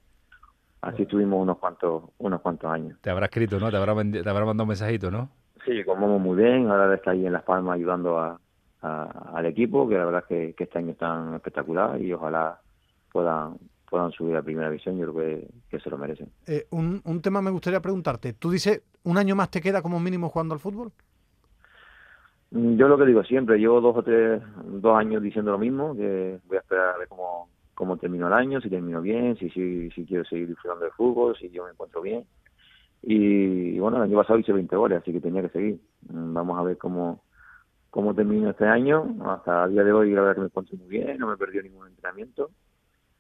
Así 0.82 1.02
estuvimos 1.02 1.42
unos 1.42 1.58
cuantos, 1.58 2.04
unos 2.20 2.42
cuantos 2.42 2.72
años. 2.72 2.96
Te 3.02 3.10
habrá 3.10 3.26
escrito, 3.26 3.60
¿no? 3.60 3.72
Te 3.72 3.78
habrá, 3.78 3.96
te 3.96 4.30
habrá 4.30 4.46
mandado 4.46 4.64
un 4.64 4.70
mensajito, 4.70 5.10
¿no? 5.10 5.30
Sí, 5.66 5.84
comemos 5.84 6.22
muy 6.22 6.38
bien. 6.38 6.70
Ahora 6.70 6.94
está 6.94 7.12
ahí 7.12 7.26
en 7.26 7.34
Las 7.34 7.44
Palmas 7.44 7.76
ayudando 7.76 8.20
a, 8.20 8.40
al 8.82 9.46
equipo, 9.48 9.90
que 9.90 9.96
la 9.96 10.06
verdad 10.06 10.24
es 10.24 10.28
que, 10.28 10.54
que 10.54 10.64
este 10.66 10.78
año 10.78 10.92
están 10.92 11.34
espectacular 11.36 12.00
y 12.00 12.14
ojalá 12.14 12.60
puedan 13.12 13.58
puedan 13.92 14.12
subir 14.14 14.38
a 14.38 14.42
primera 14.42 14.70
división, 14.70 14.98
yo 14.98 15.14
creo 15.14 15.42
que, 15.70 15.80
se 15.82 15.90
lo 15.90 15.98
merecen. 15.98 16.30
Eh, 16.48 16.66
un, 16.70 17.02
un 17.04 17.22
tema 17.22 17.42
me 17.42 17.52
gustaría 17.52 17.82
preguntarte. 17.82 18.32
¿Tú 18.32 18.50
dices, 18.50 18.82
un 19.04 19.18
año 19.18 19.36
más 19.36 19.52
te 19.52 19.60
queda 19.60 19.82
como 19.82 20.00
mínimo 20.00 20.30
jugando 20.30 20.54
al 20.54 20.62
fútbol? 20.62 20.94
Mm, 22.52 22.78
yo 22.78 22.88
lo 22.88 22.98
que 22.98 23.06
digo 23.06 23.22
siempre, 23.26 23.60
llevo 23.60 23.82
dos 23.82 23.98
o 23.98 24.02
tres, 24.02 24.42
dos 24.66 24.98
años 24.98 25.22
diciendo 25.22 25.52
lo 25.52 25.58
mismo, 25.58 25.94
que 25.94 26.40
voy 26.48 26.56
a 26.56 26.62
esperar 26.62 26.96
a 26.96 26.98
ver 27.00 27.10
cómo, 27.10 27.50
cómo 27.74 27.98
termino 27.98 28.28
el 28.28 28.34
año, 28.34 28.62
si 28.62 28.70
termino 28.70 29.02
bien, 29.02 29.36
si, 29.36 29.50
si, 29.50 29.92
si 29.92 30.06
quiero 30.06 30.24
seguir 30.24 30.48
disfrutando 30.48 30.86
del 30.86 30.94
fútbol, 30.94 31.36
si 31.38 31.50
yo 31.50 31.66
me 31.66 31.72
encuentro 31.72 32.02
bien. 32.02 32.26
Y, 33.04 33.78
bueno, 33.78 33.98
el 33.98 34.04
año 34.04 34.16
pasado 34.16 34.40
hice 34.40 34.54
20 34.54 34.74
goles, 34.74 35.02
así 35.02 35.12
que 35.12 35.20
tenía 35.20 35.42
que 35.42 35.50
seguir. 35.50 35.82
Mm, 36.10 36.34
vamos 36.34 36.58
a 36.58 36.64
ver 36.64 36.78
cómo, 36.78 37.24
cómo 37.90 38.16
termino 38.16 38.52
este 38.52 38.66
año. 38.68 39.18
Hasta 39.26 39.66
el 39.66 39.72
día 39.72 39.84
de 39.84 39.92
hoy, 39.92 40.12
la 40.12 40.22
verdad 40.22 40.36
que 40.36 40.42
me 40.42 40.48
encuentro 40.48 40.78
muy 40.78 40.88
bien, 40.88 41.18
no 41.18 41.28
me 41.28 41.34
he 41.34 41.38
perdido 41.38 41.64
ningún 41.64 41.88
entrenamiento 41.88 42.52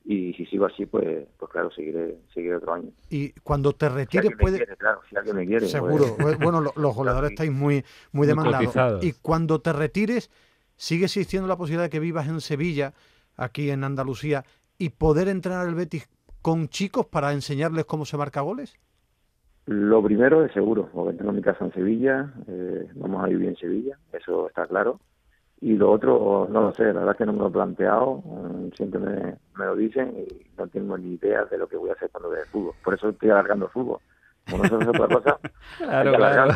y 0.03 0.33
si 0.33 0.45
sigo 0.47 0.65
así, 0.65 0.85
pues, 0.85 1.27
pues 1.37 1.51
claro, 1.51 1.71
seguiré, 1.71 2.17
seguiré 2.33 2.55
otro 2.55 2.73
año. 2.73 2.89
Y 3.09 3.31
cuando 3.41 3.73
te 3.73 3.87
retires, 3.87 4.31
puede... 4.39 4.65
claro, 4.77 5.01
si 5.09 5.15
alguien 5.15 5.35
me 5.35 5.45
quiere. 5.45 5.67
Seguro. 5.67 6.05
Pues, 6.19 6.37
bueno, 6.39 6.61
los 6.61 6.95
goleadores 6.95 7.31
estáis 7.31 7.51
muy, 7.51 7.83
muy 8.11 8.27
demandados. 8.27 9.03
y 9.03 9.13
cuando 9.13 9.59
te 9.61 9.73
retires, 9.73 10.31
¿sigue 10.75 11.05
existiendo 11.05 11.47
la 11.47 11.55
posibilidad 11.55 11.83
de 11.83 11.89
que 11.89 11.99
vivas 11.99 12.27
en 12.27 12.41
Sevilla, 12.41 12.93
aquí 13.37 13.69
en 13.69 13.83
Andalucía, 13.83 14.43
y 14.77 14.89
poder 14.89 15.27
entrenar 15.27 15.67
el 15.67 15.75
Betis 15.75 16.09
con 16.41 16.67
chicos 16.67 17.05
para 17.05 17.31
enseñarles 17.33 17.85
cómo 17.85 18.05
se 18.05 18.17
marca 18.17 18.41
goles? 18.41 18.79
Lo 19.67 20.03
primero 20.03 20.43
es 20.43 20.51
seguro, 20.53 20.89
porque 20.91 21.17
tengo 21.17 21.31
mi 21.31 21.41
casa 21.41 21.63
en 21.63 21.73
Sevilla, 21.73 22.33
eh, 22.47 22.87
vamos 22.95 23.23
a 23.23 23.27
vivir 23.27 23.49
en 23.49 23.55
Sevilla, 23.57 23.97
eso 24.11 24.47
está 24.47 24.65
claro. 24.65 24.99
Y 25.61 25.75
lo 25.75 25.91
otro, 25.91 26.47
no 26.49 26.61
lo 26.61 26.73
sé, 26.73 26.85
la 26.85 26.93
verdad 26.93 27.11
es 27.11 27.17
que 27.17 27.25
no 27.25 27.33
me 27.33 27.39
lo 27.39 27.47
he 27.47 27.51
planteado, 27.51 28.23
mm, 28.25 28.71
siempre 28.75 28.99
me, 28.99 29.65
lo 29.65 29.75
dicen 29.75 30.11
y 30.17 30.47
no 30.57 30.67
tengo 30.67 30.97
ni 30.97 31.13
idea 31.13 31.45
de 31.45 31.57
lo 31.57 31.67
que 31.67 31.77
voy 31.77 31.91
a 31.91 31.93
hacer 31.93 32.09
cuando 32.09 32.31
vea 32.31 32.41
el 32.41 32.47
fútbol. 32.47 32.73
Por 32.83 32.95
eso 32.95 33.09
estoy 33.09 33.29
alargando 33.29 33.65
el 33.65 33.71
fútbol. 33.71 33.99
Como 34.49 34.63
no 34.63 34.81
se 34.81 34.89
otra 34.89 35.07
cosa, 35.07 35.39
claro, 35.77 36.13
claro 36.15 36.53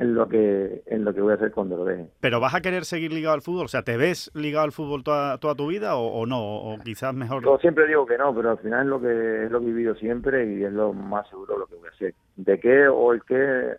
en 0.00 0.14
lo 0.14 0.28
que 0.28 0.82
en 0.86 1.04
lo 1.04 1.12
que 1.12 1.20
voy 1.20 1.32
a 1.32 1.34
hacer 1.34 1.52
cuando 1.52 1.76
lo 1.76 1.84
deje. 1.84 2.06
Pero 2.20 2.40
vas 2.40 2.54
a 2.54 2.60
querer 2.60 2.84
seguir 2.84 3.12
ligado 3.12 3.34
al 3.34 3.42
fútbol, 3.42 3.66
o 3.66 3.68
sea, 3.68 3.82
¿te 3.82 3.96
ves 3.96 4.30
ligado 4.34 4.64
al 4.64 4.72
fútbol 4.72 5.04
toda, 5.04 5.38
toda 5.38 5.54
tu 5.54 5.66
vida 5.66 5.96
o, 5.96 6.24
no? 6.26 6.40
O 6.40 6.78
quizás 6.78 7.14
mejor. 7.14 7.44
Yo 7.44 7.58
siempre 7.58 7.86
digo 7.86 8.06
que 8.06 8.16
no, 8.16 8.34
pero 8.34 8.52
al 8.52 8.58
final 8.58 8.82
es 8.82 8.86
lo 8.86 9.00
que 9.00 9.44
es 9.44 9.50
lo 9.50 9.60
que 9.60 9.66
he 9.66 9.72
vivido 9.72 9.94
siempre 9.96 10.54
y 10.54 10.64
es 10.64 10.72
lo 10.72 10.92
más 10.92 11.28
seguro 11.28 11.58
lo 11.58 11.66
que 11.66 11.74
voy 11.74 11.88
a 11.88 11.92
hacer. 11.92 12.14
¿De 12.36 12.58
qué 12.58 12.88
o 12.88 13.12
el 13.12 13.22
qué? 13.24 13.76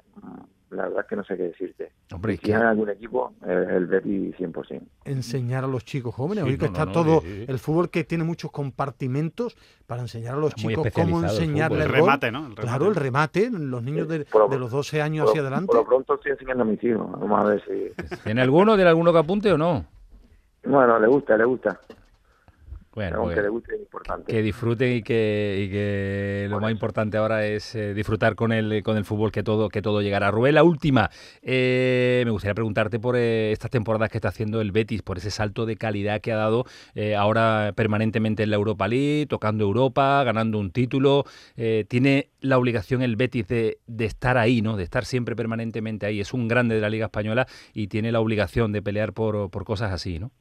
La 0.72 0.84
verdad 0.84 1.02
es 1.02 1.08
que 1.08 1.16
no 1.16 1.24
sé 1.24 1.38
qué 1.38 1.44
decirte. 1.44 1.92
Hombre, 2.14 2.38
si 2.38 2.52
hay 2.52 2.62
algún 2.62 2.90
equipo, 2.90 3.34
el, 3.46 3.88
Betis 3.88 4.36
100%. 4.38 4.82
Enseñar 5.06 5.66
a 5.66 5.68
los 5.68 5.84
chicos 5.84 6.16
jóvenes, 6.16 6.46
hoy 6.46 6.58
que 6.58 6.66
está 6.66 6.92
todo 6.92 7.22
el 7.26 7.60
fútbol 7.60 7.90
que 7.90 8.04
tiene 8.04 8.24
muchos 8.24 8.52
compartimentos 8.52 9.58
para 9.86 10.02
enseñar 10.02 10.36
a 10.36 10.38
los 10.38 10.56
chicos 10.56 10.88
cómo 10.94 11.22
enseñarle 11.22 11.84
el, 11.84 11.90
remate, 11.90 12.32
¿no? 12.32 12.54
Claro, 12.56 12.88
el 12.88 12.96
remate, 12.96 13.50
los 13.52 13.84
niños 13.84 14.08
de, 14.08 14.26
los 14.32 14.72
12 14.72 15.02
años 15.02 15.30
hacia 15.30 15.42
adelante. 15.42 15.68
Por 15.68 15.78
lo 15.78 15.86
pronto 15.86 16.16
estoy 16.16 16.32
enseñando 16.32 16.64
a 16.64 16.66
mis 16.66 16.84
hijos, 16.84 17.12
vamos 17.12 17.40
a 17.40 17.44
ver 17.44 17.64
si... 17.66 18.18
¿Tiene 18.24 18.42
alguno, 18.42 18.76
tiene 18.76 18.90
alguno 18.90 19.12
que 19.12 19.20
apunte 19.20 19.52
o 19.52 19.58
no? 19.58 19.86
Bueno, 20.64 21.00
le 21.00 21.08
gusta, 21.08 21.36
le 21.38 21.46
gusta. 21.46 21.80
Bueno, 22.94 23.24
pues, 23.24 23.40
que 24.28 24.42
disfruten 24.42 24.98
y 24.98 25.02
que, 25.02 25.70
que 25.72 26.48
lo 26.50 26.60
más 26.60 26.72
importante 26.72 27.18
ahora 27.18 27.46
es 27.46 27.74
eh, 27.74 27.94
disfrutar 27.94 28.36
con 28.36 28.52
el, 28.52 28.84
con 28.84 28.98
el 28.98 29.06
fútbol, 29.06 29.32
que 29.32 29.44
todo, 29.44 29.70
que 29.70 29.82
todo 29.82 30.02
llegará. 30.02 30.30
Rubén, 30.30 30.56
la 30.56 30.64
última. 30.64 31.10
Eh, 31.42 32.22
me 32.26 32.32
gustaría 32.32 32.54
preguntarte 32.54 33.00
por 33.00 33.16
eh, 33.16 33.54
estas 33.54 33.72
temporadas 33.72 34.10
que 34.10 34.18
está 34.18 34.28
haciendo 34.28 34.60
el 34.60 34.74
Betis, 34.74 35.04
por 35.04 35.18
ese 35.18 35.32
salto 35.32 35.66
de 35.66 35.78
calidad 35.78 36.20
que 36.20 36.34
ha 36.34 36.36
dado 36.36 36.66
ahora 37.18 37.72
permanentemente 37.78 38.44
en 38.44 38.50
la 38.50 38.58
Europa 38.58 38.90
League, 38.90 39.26
tocando 39.28 39.64
Europa, 39.64 40.22
ganando 40.26 40.60
un 40.60 40.72
título. 40.72 41.24
tiene 41.88 42.30
la 42.42 42.58
obligación 42.58 43.02
el 43.02 43.16
Betis 43.16 43.48
de, 43.48 43.80
de 43.88 44.06
estar 44.06 44.38
ahí, 44.38 44.62
¿no? 44.62 44.76
De 44.76 44.84
estar 44.84 45.06
siempre 45.06 45.36
permanentemente 45.36 46.06
ahí. 46.06 46.20
Es 46.20 46.34
un 46.34 46.50
grande 46.50 46.76
de 46.76 46.82
la 46.82 46.90
Liga 46.90 47.06
Española 47.06 47.48
y 47.74 47.88
tiene 47.88 48.12
la 48.12 48.20
obligación 48.20 48.74
de 48.74 48.82
pelear 48.82 49.14
por, 49.14 49.50
por 49.50 49.64
cosas 49.64 49.94
así, 49.94 50.20
¿no? 50.20 50.32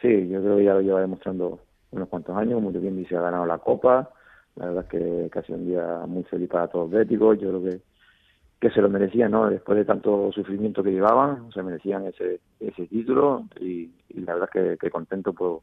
Sí, 0.00 0.28
yo 0.28 0.40
creo 0.40 0.56
que 0.56 0.64
ya 0.64 0.74
lo 0.74 0.80
lleva 0.80 1.00
demostrando 1.00 1.60
unos 1.90 2.08
cuantos 2.08 2.36
años, 2.36 2.62
muy 2.62 2.72
bien 2.72 2.96
dice, 2.96 3.16
ha 3.16 3.22
ganado 3.22 3.46
la 3.46 3.58
Copa, 3.58 4.10
la 4.56 4.66
verdad 4.66 4.84
es 4.84 4.90
que 4.90 5.30
casi 5.30 5.52
un 5.52 5.66
día 5.66 6.04
muy 6.06 6.24
feliz 6.24 6.48
para 6.48 6.68
todos 6.68 6.90
los 6.90 6.98
béticos, 6.98 7.38
yo 7.40 7.48
creo 7.48 7.62
que, 7.62 7.80
que 8.60 8.70
se 8.70 8.80
lo 8.80 8.88
merecían, 8.88 9.30
¿no? 9.32 9.48
Después 9.48 9.78
de 9.78 9.84
tanto 9.84 10.30
sufrimiento 10.32 10.82
que 10.82 10.92
llevaban, 10.92 11.50
se 11.52 11.62
merecían 11.62 12.06
ese, 12.06 12.40
ese 12.60 12.86
título 12.86 13.44
y, 13.60 13.90
la 14.14 14.34
verdad 14.34 14.50
es 14.54 14.62
que, 14.62 14.78
que 14.78 14.90
contento 14.90 15.32
por, 15.32 15.60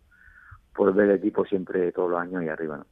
por 0.74 0.94
ver 0.94 1.10
el 1.10 1.18
equipo 1.18 1.46
siempre 1.46 1.92
todos 1.92 2.10
los 2.10 2.20
años 2.20 2.44
y 2.44 2.50
arriba, 2.50 2.77
¿no? 2.77 2.86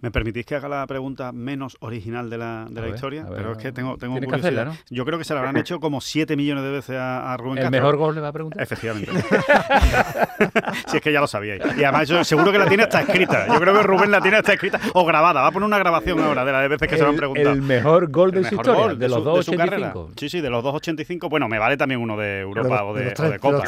¿Me 0.00 0.10
permitís 0.10 0.44
que 0.44 0.54
haga 0.54 0.68
la 0.68 0.86
pregunta 0.86 1.32
menos 1.32 1.76
original 1.80 2.28
de 2.28 2.38
la, 2.38 2.66
de 2.68 2.80
la 2.80 2.88
historia? 2.88 3.26
Pero 3.28 3.52
es 3.52 3.58
que 3.58 3.72
tengo, 3.72 3.96
tengo 3.96 4.18
curiosidad. 4.18 4.66
¿no? 4.66 4.72
Yo 4.90 5.04
creo 5.04 5.18
que 5.18 5.24
se 5.24 5.32
la 5.32 5.40
habrán 5.40 5.56
hecho 5.56 5.80
como 5.80 6.00
7 6.00 6.36
millones 6.36 6.64
de 6.64 6.70
veces 6.70 6.96
a, 6.98 7.36
Rubén 7.38 7.64
¿El 7.64 7.70
mejor 7.70 7.96
gol 7.96 8.14
le 8.14 8.20
va 8.20 8.28
a 8.28 8.32
preguntar? 8.32 8.62
Efectivamente. 8.62 9.10
si 10.86 10.96
es 10.96 11.02
que 11.02 11.12
ya 11.12 11.20
lo 11.20 11.26
sabíais. 11.26 11.62
Y 11.76 11.84
además 11.84 12.08
yo 12.08 12.22
seguro 12.24 12.52
que 12.52 12.58
la 12.58 12.66
tiene 12.66 12.82
hasta 12.84 13.00
escrita. 13.00 13.46
Yo 13.46 13.58
creo 13.58 13.74
que 13.74 13.82
Rubén 13.82 14.10
la 14.10 14.20
tiene 14.20 14.36
hasta 14.36 14.52
escrita 14.52 14.80
o 14.94 15.04
grabada. 15.04 15.40
Va 15.40 15.48
a 15.48 15.52
poner 15.52 15.66
una 15.66 15.78
grabación 15.78 16.20
ahora 16.20 16.44
de 16.44 16.52
las 16.52 16.68
veces 16.68 16.88
que 16.88 16.96
se 16.96 17.02
lo 17.02 17.10
han 17.10 17.16
preguntado. 17.16 17.52
El 17.52 17.62
mejor 17.62 18.10
gol 18.10 18.32
de 18.32 18.44
su 18.44 18.54
historia, 18.54 18.94
de, 18.94 19.08
los 19.08 19.24
2.85. 19.24 20.10
Sí, 20.16 20.28
sí, 20.28 20.40
de 20.40 20.50
los 20.50 20.64
2.85. 20.64 21.28
Bueno, 21.30 21.48
me 21.48 21.58
vale 21.58 21.76
también 21.76 22.00
uno 22.00 22.16
de 22.16 22.40
Europa 22.40 22.84
o, 22.84 22.94
de, 22.94 23.14
o 23.18 23.22
de 23.22 23.38
Copa. 23.38 23.62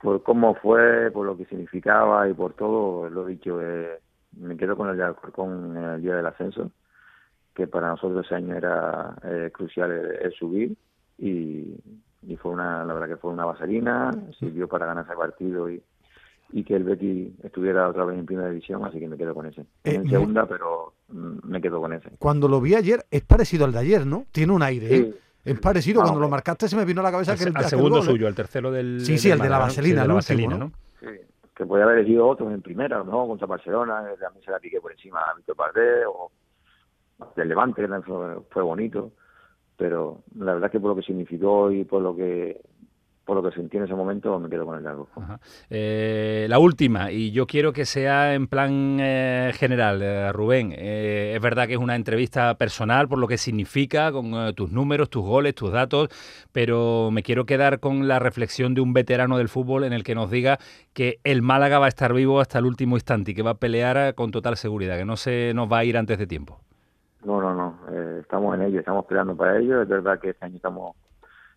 por, 0.00 0.22
cómo 0.22 0.54
fue, 0.56 1.10
por 1.10 1.26
lo 1.26 1.36
que 1.36 1.46
significaba 1.46 2.28
y 2.28 2.34
por 2.34 2.52
todo, 2.54 3.08
lo 3.08 3.24
dicho, 3.24 3.60
eh, 3.62 4.00
me 4.38 4.56
quedo 4.56 4.76
con 4.76 4.88
el 4.88 4.96
de 4.96 5.04
Alcorcón 5.04 5.76
en 5.76 5.84
el 5.84 6.02
día 6.02 6.16
del 6.16 6.26
ascenso, 6.26 6.70
que 7.54 7.66
para 7.66 7.88
nosotros 7.88 8.24
ese 8.24 8.34
año 8.34 8.56
era 8.56 9.14
eh, 9.22 9.50
crucial 9.52 9.90
el, 9.92 10.32
subir 10.32 10.76
y, 11.18 11.76
y, 12.22 12.36
fue 12.36 12.52
una, 12.52 12.84
la 12.84 12.94
verdad 12.94 13.08
que 13.08 13.16
fue 13.16 13.30
una 13.30 13.44
vaselina, 13.44 14.10
sirvió 14.38 14.68
para 14.68 14.86
ganar 14.86 15.04
ese 15.04 15.14
partido 15.14 15.70
y, 15.70 15.80
y 16.52 16.64
que 16.64 16.74
el 16.74 16.84
Betty 16.84 17.34
estuviera 17.42 17.88
otra 17.88 18.04
vez 18.04 18.18
en 18.18 18.26
primera 18.26 18.48
división, 18.48 18.84
así 18.84 18.98
que 18.98 19.08
me 19.08 19.16
quedo 19.16 19.34
con 19.34 19.46
ese. 19.46 19.62
Eh, 19.84 19.94
en 19.94 20.10
segunda, 20.10 20.46
pero 20.46 20.94
mm, 21.08 21.48
me 21.48 21.60
quedo 21.60 21.80
con 21.80 21.92
ese. 21.92 22.10
Cuando 22.18 22.48
lo 22.48 22.60
vi 22.60 22.74
ayer, 22.74 23.04
es 23.10 23.22
parecido 23.22 23.64
al 23.64 23.72
de 23.72 23.78
ayer, 23.78 24.06
¿no? 24.06 24.26
Tiene 24.32 24.52
un 24.52 24.62
aire, 24.62 24.96
¿eh? 24.96 25.14
Es 25.44 25.60
parecido, 25.60 26.00
cuando 26.00 26.20
lo 26.20 26.28
marcaste 26.30 26.68
se 26.68 26.74
me 26.76 26.86
vino 26.86 27.02
a 27.02 27.04
la 27.04 27.12
cabeza 27.12 27.36
que 27.36 27.44
el, 27.44 27.54
segundo 27.66 28.00
suyo, 28.00 28.26
el 28.26 28.34
tercero 28.34 28.72
del... 28.72 29.04
Sí, 29.04 29.18
sí, 29.18 29.30
el 29.30 29.38
de 29.38 29.50
la 29.50 29.58
vaselina, 29.58 30.02
el 30.02 30.10
último, 30.10 30.56
¿no? 30.56 30.72
Sí 31.00 31.06
que 31.54 31.66
podía 31.66 31.84
haber 31.84 31.98
elegido 31.98 32.26
otros 32.26 32.52
en 32.52 32.62
primera, 32.62 33.02
¿no? 33.04 33.26
Contra 33.26 33.46
Barcelona, 33.46 34.04
también 34.20 34.44
se 34.44 34.50
la 34.50 34.58
piqué 34.58 34.80
por 34.80 34.92
encima 34.92 35.20
a 35.20 35.34
Víctor 35.34 35.56
Pardé, 35.56 36.04
o 36.06 36.30
del 37.36 37.48
Levante, 37.48 37.86
que 37.86 38.02
fue, 38.02 38.40
fue 38.50 38.62
bonito, 38.62 39.12
pero 39.76 40.22
la 40.36 40.54
verdad 40.54 40.66
es 40.66 40.72
que 40.72 40.80
por 40.80 40.90
lo 40.90 40.96
que 40.96 41.02
significó 41.02 41.70
y 41.70 41.84
por 41.84 42.02
lo 42.02 42.14
que 42.16 42.60
por 43.24 43.36
lo 43.36 43.42
que 43.42 43.54
sentí 43.56 43.78
en 43.78 43.84
ese 43.84 43.94
momento, 43.94 44.38
me 44.38 44.48
quedo 44.50 44.66
con 44.66 44.76
el 44.76 44.84
largo. 44.84 45.08
Eh, 45.70 46.46
la 46.48 46.58
última, 46.58 47.10
y 47.10 47.30
yo 47.32 47.46
quiero 47.46 47.72
que 47.72 47.86
sea 47.86 48.34
en 48.34 48.46
plan 48.48 48.98
eh, 49.00 49.52
general, 49.54 50.02
eh, 50.02 50.32
Rubén. 50.32 50.72
es 50.72 51.40
verdad 51.40 51.66
que 51.66 51.74
es 51.74 51.78
una 51.78 51.96
entrevista 51.96 52.54
personal 52.56 53.08
por 53.08 53.18
lo 53.18 53.26
que 53.26 53.38
significa, 53.38 54.12
con 54.12 54.54
tus 54.54 54.70
números, 54.70 55.08
tus 55.08 55.24
goles, 55.24 55.54
tus 55.54 55.72
datos, 55.72 56.08
pero 56.52 57.10
me 57.10 57.22
quiero 57.22 57.46
quedar 57.46 57.80
con 57.80 58.08
la 58.08 58.18
reflexión 58.18 58.74
de 58.74 58.82
un 58.82 58.92
veterano 58.92 59.38
del 59.38 59.48
fútbol 59.48 59.84
en 59.84 59.94
el 59.94 60.04
que 60.04 60.14
nos 60.14 60.30
diga 60.30 60.58
que 60.92 61.18
el 61.24 61.40
Málaga 61.40 61.78
va 61.78 61.86
a 61.86 61.88
estar 61.88 62.12
vivo 62.12 62.40
hasta 62.40 62.58
el 62.58 62.66
último 62.66 62.96
instante 62.96 63.30
y 63.30 63.34
que 63.34 63.42
va 63.42 63.52
a 63.52 63.58
pelear 63.58 64.14
con 64.14 64.30
total 64.30 64.56
seguridad, 64.56 64.98
que 64.98 65.04
no 65.06 65.16
se 65.16 65.52
nos 65.54 65.72
va 65.72 65.78
a 65.78 65.84
ir 65.84 65.96
antes 65.96 66.18
de 66.18 66.26
tiempo. 66.26 66.60
No, 67.24 67.40
no, 67.40 67.54
no. 67.54 68.20
estamos 68.20 68.54
en 68.54 68.62
ello, 68.62 68.80
estamos 68.80 69.06
peleando 69.06 69.34
para 69.34 69.58
ello. 69.58 69.80
Es 69.80 69.88
verdad 69.88 70.20
que 70.20 70.30
este 70.30 70.44
año 70.44 70.56
estamos 70.56 70.94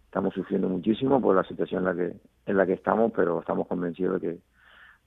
estamos 0.07 0.33
sufriendo 0.33 0.67
muchísimo 0.69 1.21
por 1.21 1.35
la 1.35 1.43
situación 1.43 1.79
en 1.79 1.85
la 1.85 1.95
que 1.95 2.15
en 2.45 2.57
la 2.57 2.65
que 2.65 2.73
estamos, 2.73 3.11
pero 3.15 3.39
estamos 3.39 3.67
convencidos 3.67 4.21
de 4.21 4.27
que 4.27 4.39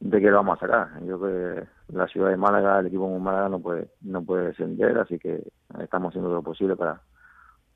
de 0.01 0.21
que 0.21 0.31
lo 0.31 0.37
vamos 0.37 0.57
a 0.57 0.67
sacar. 0.67 0.89
Yo 1.05 1.19
creo 1.19 1.55
que 1.55 1.95
la 1.95 2.07
ciudad 2.07 2.31
de 2.31 2.37
Málaga, 2.37 2.81
el 2.81 2.87
equipo 2.87 3.11
de 3.11 3.19
Málaga 3.19 3.49
no 3.49 3.61
puede 3.61 3.89
no 4.03 4.23
puede 4.23 4.49
descender, 4.49 4.99
así 4.99 5.19
que 5.19 5.43
estamos 5.81 6.11
haciendo 6.11 6.33
lo 6.33 6.43
posible 6.43 6.77
para 6.77 7.01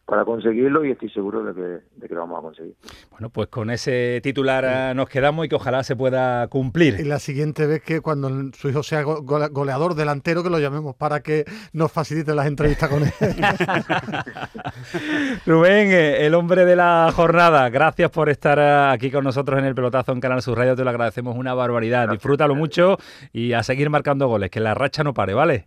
para 0.07 0.25
conseguirlo 0.25 0.85
y 0.85 0.91
estoy 0.91 1.09
seguro 1.11 1.43
de 1.43 1.55
que, 1.55 1.81
lo 2.15 2.21
vamos 2.21 2.39
a 2.39 2.43
conseguir. 2.43 2.75
Bueno, 3.11 3.31
pues 3.31 3.49
con 3.49 3.71
ese 3.71 4.21
titular 4.23 4.65
eh, 4.67 4.95
nos 4.95 5.09
quedamos 5.09 5.47
y 5.47 5.49
que 5.49 5.55
ojalá 5.55 5.83
se 5.83 5.97
pueda 5.97 6.47
cumplir. 6.49 7.01
Y 7.01 7.05
la 7.05 7.19
siguiente 7.19 7.67
vez 7.67 7.83
que 7.83 8.03
cuando 8.03 8.29
su 8.53 8.69
hijo 8.69 8.83
sea 8.83 9.03
goleador 9.03 9.95
delantero, 9.95 10.43
que 10.43 10.51
lo 10.51 10.59
llamemos 10.59 10.95
para 10.95 11.21
que 11.21 11.45
nos 11.73 11.91
facilite 11.91 12.35
las 12.35 12.47
entrevistas 12.47 12.91
con 12.91 13.03
él. 13.03 13.11
Rubén, 15.47 15.89
eh, 15.91 16.27
el 16.27 16.35
hombre 16.35 16.67
de 16.67 16.77
la 16.77 17.11
jornada, 17.15 17.71
gracias 17.71 18.11
por 18.11 18.29
estar 18.29 18.59
eh, 18.59 18.93
aquí 18.93 19.11
con 19.11 19.25
nosotros 19.25 19.59
en 19.59 19.65
el 19.65 19.75
pelotazo 19.75 20.13
en 20.13 20.21
Canal 20.21 20.43
Sur 20.43 20.59
Radio, 20.59 20.77
te 20.77 20.85
lo 20.85 20.91
agradecemos 20.91 21.35
una 21.35 21.55
barbaridad. 21.55 22.11
Disfrútalo 22.11 22.55
mucho 22.55 22.99
y 23.33 23.55
a 23.55 23.63
seguir 23.63 23.89
marcando 23.89 24.29
goles, 24.29 24.51
que 24.51 24.61
la 24.61 24.75
racha 24.75 25.03
no 25.03 25.15
pare, 25.15 25.33
¿vale? 25.33 25.67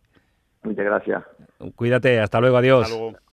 Muchas 0.61 0.85
gracias. 0.85 1.23
Cuídate, 1.75 2.19
hasta 2.19 2.39
luego, 2.39 2.57
adiós. 2.57 3.17